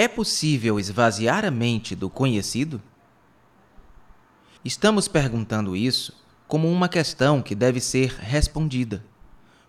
[0.00, 2.80] É possível esvaziar a mente do conhecido?
[4.64, 6.14] Estamos perguntando isso
[6.46, 9.04] como uma questão que deve ser respondida,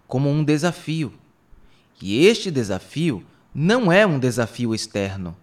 [0.07, 1.11] como um desafio.
[1.99, 5.35] E este desafio não é um desafio externo,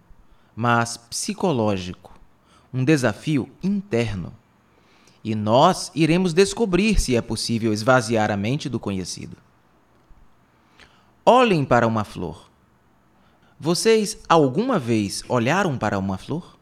[0.55, 2.17] mas psicológico,
[2.73, 4.33] um desafio interno.
[5.21, 9.35] E nós iremos descobrir se é possível esvaziar a mente do conhecido.
[11.25, 12.46] Olhem para uma flor.
[13.59, 16.57] Vocês alguma vez olharam para uma flor?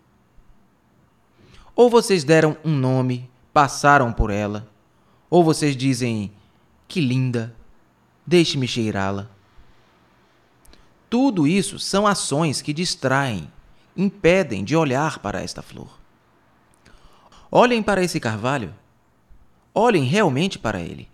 [1.76, 4.68] Ou vocês deram um nome, passaram por ela?
[5.30, 6.32] Ou vocês dizem:
[6.88, 7.54] Que linda,
[8.26, 9.28] deixe-me cheirá-la?
[11.10, 13.52] Tudo isso são ações que distraem,
[13.96, 16.00] impedem de olhar para esta flor.
[17.52, 18.74] Olhem para esse carvalho.
[19.74, 21.10] Olhem realmente para ele.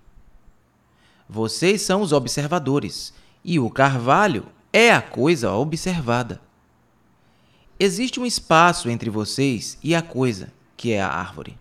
[1.27, 3.13] Vocês são os observadores
[3.43, 6.41] e o carvalho é a coisa observada.
[7.79, 11.57] Existe um espaço entre vocês e a coisa, que é a árvore.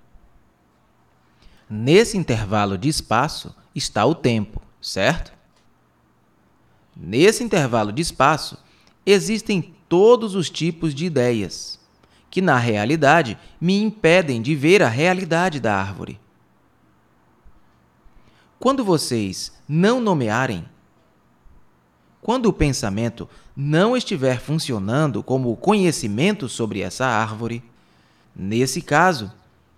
[1.68, 5.32] Nesse intervalo de espaço está o tempo, certo?
[6.96, 8.58] Nesse intervalo de espaço
[9.06, 11.80] existem todos os tipos de ideias,
[12.30, 16.20] que na realidade me impedem de ver a realidade da árvore.
[18.58, 20.66] Quando vocês não nomearem
[22.22, 27.62] quando o pensamento não estiver funcionando como conhecimento sobre essa árvore,
[28.36, 29.32] nesse caso,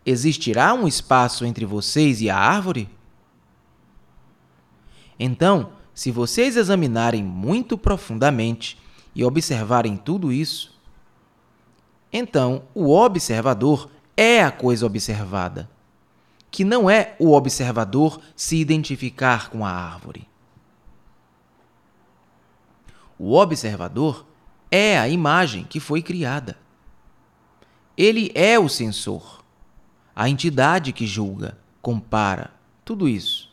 [0.04, 2.88] existirá um espaço entre vocês e a árvore?
[5.18, 8.78] Então, se vocês examinarem muito profundamente
[9.14, 10.72] e observarem tudo isso,
[12.12, 15.70] então o observador é a coisa observada,
[16.50, 20.31] que não é o observador se identificar com a árvore.
[23.24, 24.26] O observador
[24.68, 26.58] é a imagem que foi criada.
[27.96, 29.44] Ele é o sensor,
[30.12, 32.50] a entidade que julga, compara,
[32.84, 33.48] tudo isso.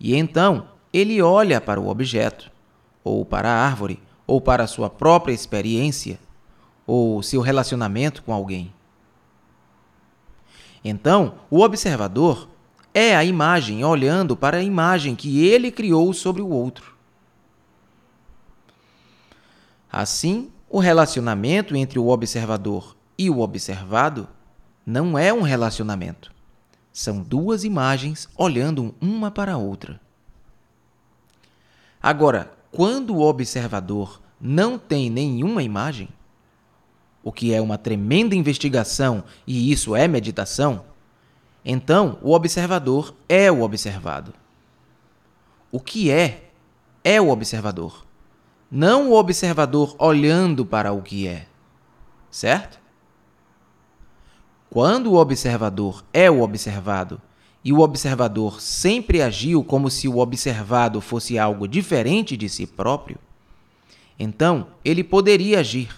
[0.00, 2.50] E então ele olha para o objeto,
[3.04, 6.18] ou para a árvore, ou para a sua própria experiência,
[6.86, 8.72] ou seu relacionamento com alguém.
[10.82, 12.48] Então, o observador
[12.94, 16.93] é a imagem olhando para a imagem que ele criou sobre o outro.
[19.96, 24.26] Assim, o relacionamento entre o observador e o observado
[24.84, 26.32] não é um relacionamento.
[26.92, 30.00] São duas imagens olhando uma para a outra.
[32.02, 36.08] Agora, quando o observador não tem nenhuma imagem,
[37.22, 40.84] o que é uma tremenda investigação e isso é meditação,
[41.64, 44.34] então o observador é o observado.
[45.70, 46.50] O que é,
[47.04, 48.03] é o observador
[48.74, 51.46] não o observador olhando para o que é.
[52.28, 52.80] Certo?
[54.68, 57.22] Quando o observador é o observado
[57.62, 63.16] e o observador sempre agiu como se o observado fosse algo diferente de si próprio,
[64.18, 65.94] então ele poderia agir.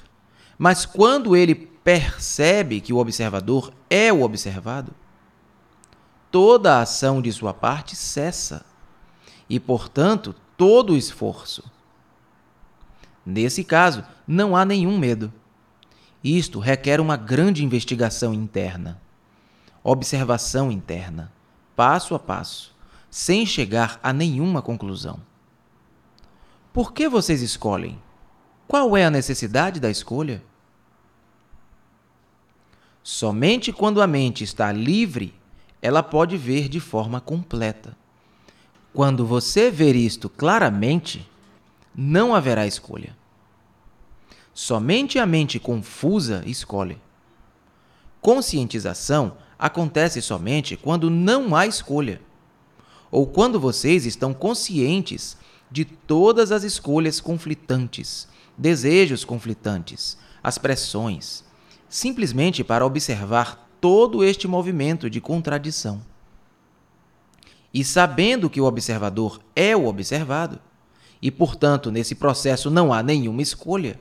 [0.59, 4.93] Mas quando ele percebe que o observador é o observado,
[6.31, 8.67] toda a ação de sua parte cessa
[9.49, 11.65] e, portanto, todo o esforço.
[13.27, 15.33] Nesse caso, não há nenhum medo.
[16.23, 19.03] Isto requer uma grande investigação interna,
[19.83, 21.33] observação interna,
[21.75, 22.73] passo a passo,
[23.11, 25.21] sem chegar a nenhuma conclusão.
[26.73, 27.99] Por que vocês escolhem?
[28.69, 30.43] Qual é a necessidade da escolha?
[33.03, 35.35] Somente quando a mente está livre,
[35.81, 37.97] ela pode ver de forma completa.
[38.93, 41.29] Quando você ver isto claramente,
[41.97, 43.17] não haverá escolha.
[44.53, 47.01] Somente a mente confusa escolhe.
[48.21, 52.21] Conscientização acontece somente quando não há escolha,
[53.11, 55.39] ou quando vocês estão conscientes
[55.71, 61.45] de todas as escolhas conflitantes, desejos conflitantes, as pressões,
[61.89, 66.03] simplesmente para observar todo este movimento de contradição.
[67.73, 70.61] E sabendo que o observador é o observado,
[71.21, 73.99] e, portanto, nesse processo não há nenhuma escolha,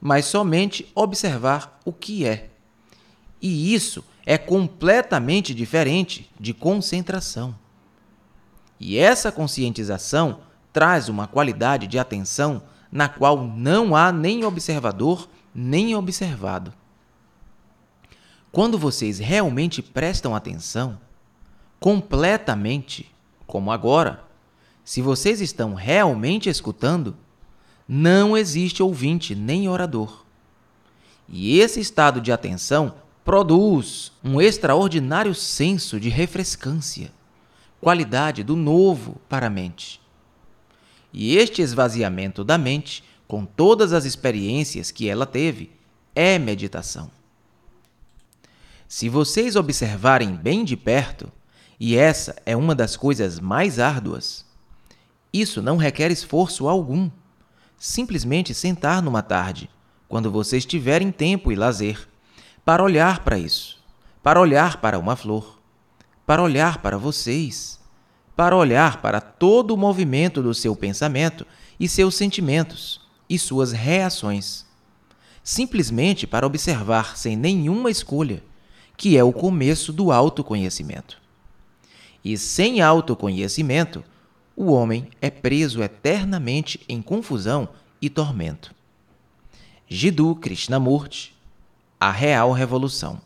[0.00, 2.50] mas somente observar o que é.
[3.40, 7.54] E isso é completamente diferente de concentração.
[8.80, 10.40] E essa conscientização
[10.72, 16.72] traz uma qualidade de atenção na qual não há nem observador nem observado.
[18.50, 20.98] Quando vocês realmente prestam atenção,
[21.78, 23.12] completamente,
[23.46, 24.23] como agora,
[24.84, 27.16] se vocês estão realmente escutando,
[27.88, 30.24] não existe ouvinte nem orador.
[31.28, 32.94] E esse estado de atenção
[33.24, 37.10] produz um extraordinário senso de refrescância,
[37.80, 40.00] qualidade do novo para a mente.
[41.12, 45.70] E este esvaziamento da mente, com todas as experiências que ela teve,
[46.14, 47.10] é meditação.
[48.86, 51.32] Se vocês observarem bem de perto,
[51.80, 54.44] e essa é uma das coisas mais árduas,
[55.34, 57.10] isso não requer esforço algum.
[57.76, 59.68] Simplesmente sentar numa tarde,
[60.08, 62.08] quando vocês tiverem tempo e lazer,
[62.64, 63.82] para olhar para isso,
[64.22, 65.58] para olhar para uma flor,
[66.24, 67.80] para olhar para vocês,
[68.36, 71.44] para olhar para todo o movimento do seu pensamento
[71.80, 74.64] e seus sentimentos e suas reações.
[75.42, 78.40] Simplesmente para observar sem nenhuma escolha,
[78.96, 81.20] que é o começo do autoconhecimento.
[82.24, 84.02] E sem autoconhecimento,
[84.56, 87.68] o homem é preso eternamente em confusão
[88.00, 88.74] e tormento.
[89.88, 91.34] Jiddu Krishnamurti,
[91.98, 93.20] A Real Revolução